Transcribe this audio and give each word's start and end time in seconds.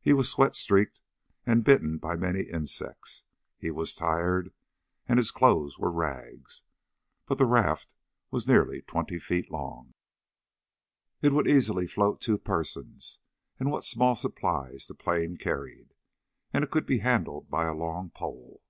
He 0.00 0.12
was 0.12 0.30
sweat 0.30 0.54
streaked 0.54 1.00
and 1.44 1.64
bitten 1.64 1.98
by 1.98 2.14
many 2.14 2.42
insects. 2.42 3.24
He 3.58 3.72
was 3.72 3.96
tired, 3.96 4.52
and 5.08 5.18
his 5.18 5.32
clothes 5.32 5.76
were 5.76 5.90
rags. 5.90 6.62
But 7.26 7.38
the 7.38 7.46
raft 7.46 7.96
was 8.30 8.46
nearly 8.46 8.82
twenty 8.82 9.18
feet 9.18 9.50
long, 9.50 9.94
it 11.20 11.32
would 11.32 11.48
easily 11.48 11.88
float 11.88 12.20
two 12.20 12.38
persons 12.38 13.18
and 13.58 13.72
what 13.72 13.82
small 13.82 14.14
supplies 14.14 14.86
the 14.86 14.94
plane 14.94 15.36
carried, 15.36 15.94
and 16.52 16.62
it 16.62 16.70
could 16.70 16.86
be 16.86 16.98
handled 16.98 17.50
by 17.50 17.66
a 17.66 17.74
long 17.74 18.10
pole. 18.10 18.62